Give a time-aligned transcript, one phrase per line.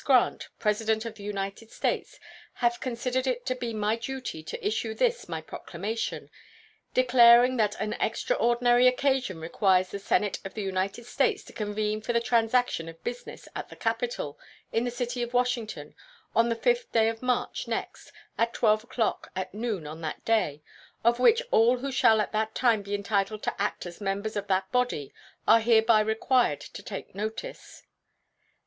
[0.03, 2.19] Grant, President of the United States,
[2.53, 6.31] have considered it to be my duty to issue this my proclamation,
[6.95, 12.13] declaring that an extraordinary occasion requires the Senate of the United States to convene for
[12.13, 14.39] the transaction of business at the Capitol,
[14.71, 15.93] in the city of Washington,
[16.35, 20.63] on the 5th day of March next, at 12 o'clock at noon on that day,
[21.03, 24.47] of which all who shall at that time be entitled to act as members of
[24.47, 25.13] that body
[25.47, 27.83] are hereby required to take notice.